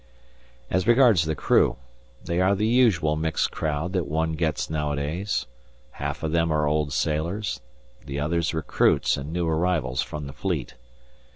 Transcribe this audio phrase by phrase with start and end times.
[0.71, 1.75] As regards the crew,
[2.25, 5.45] they are the usual mixed crowd that one gets nowadays:
[5.91, 7.61] half of them are old sailors,
[8.03, 10.73] the others recruits and new arrivals from the Fleet.